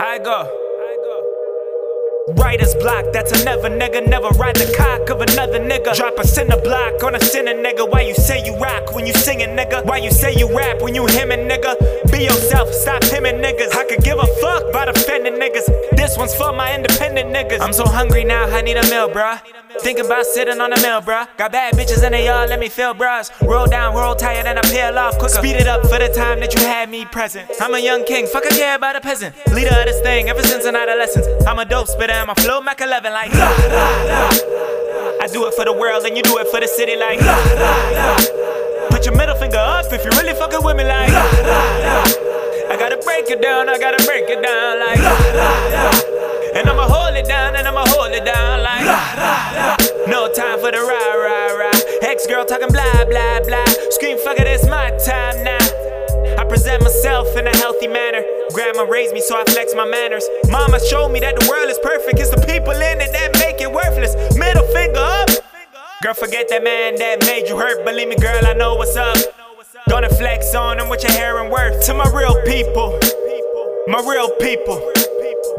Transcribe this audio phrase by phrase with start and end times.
[0.00, 0.60] I go.
[2.36, 4.06] Writer's block, that's a never nigga.
[4.08, 5.94] Never ride the cock of another nigga.
[5.94, 7.88] Drop a cinder block on a sinner nigga.
[7.90, 9.84] Why you say you rock when you singing nigga?
[9.84, 11.76] Why you say you rap when you hemming nigga?
[12.10, 13.76] Be yourself, stop hemming niggas.
[13.76, 15.68] I could give a fuck about offending niggas.
[16.24, 17.60] One's for my independent niggas.
[17.60, 19.42] I'm so hungry now, I need a meal, bruh.
[19.80, 21.28] Think about sitting on a mill, bruh.
[21.36, 23.30] Got bad bitches in the yard, let me feel bras.
[23.42, 25.34] Roll down, roll tired, and I peel off quicker.
[25.34, 27.50] Speed it up for the time that you had me present.
[27.60, 29.36] I'm a young king, fuck I care about a peasant.
[29.52, 31.26] Leader of this thing ever since an adolescence.
[31.46, 33.28] I'm a dope spitter and my flow Mac 11 like.
[33.34, 37.20] I do it for the world and you do it for the city like.
[38.88, 41.12] Put your middle finger up if you really fucking with me like.
[42.74, 44.98] I gotta break it down, I gotta break it down like.
[44.98, 45.93] And
[51.24, 51.80] rah rah.
[52.04, 53.64] Ex girl talking blah blah blah.
[53.90, 55.64] Scream fuck it, it's my time now.
[56.36, 58.22] I present myself in a healthy manner.
[58.52, 60.24] Grandma raised me, so I flex my manners.
[60.50, 62.18] Mama showed me that the world is perfect.
[62.18, 64.12] It's the people in it that make it worthless.
[64.36, 65.30] Middle finger up.
[66.02, 67.84] Girl, forget that man that made you hurt.
[67.84, 69.16] Believe me, girl, I know what's up.
[69.88, 71.84] Gonna flex on them with your hair and worth.
[71.86, 72.98] To my real people,
[73.86, 75.03] my real people.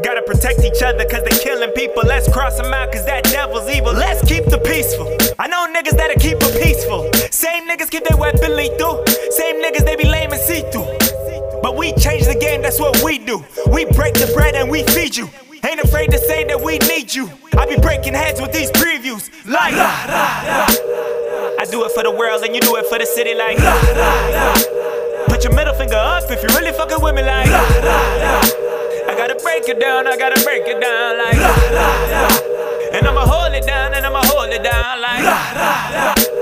[0.02, 2.02] Gotta protect each other cause they killing people.
[2.04, 3.92] Let's cross them out cause that devil's evil.
[3.92, 5.06] Let's keep the peaceful.
[5.38, 7.10] I know niggas that'll keep it peaceful.
[7.30, 9.04] Same niggas keep their weapon lethal.
[9.30, 10.86] Same niggas they be lame and see through.
[11.62, 13.44] But we change the game, that's what we do.
[13.70, 15.30] We break the bread and we feed you.
[15.64, 17.30] Ain't afraid to say that we need you.
[17.56, 19.30] I be breaking heads with these previews.
[19.46, 20.66] Like, I
[21.70, 23.34] do it for the world and you do it for the city.
[23.34, 23.58] Like,
[25.28, 27.22] put your middle finger up if you really fucking with me.
[27.22, 28.75] Like, I gotta
[29.56, 31.36] break it down, I gotta break it down like.
[32.92, 36.35] And I'ma hold it down, and I'ma hold it down like.